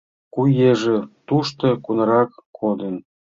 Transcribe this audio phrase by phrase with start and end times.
[0.33, 0.97] Куэже
[1.27, 2.95] тушто кунаррак кодын?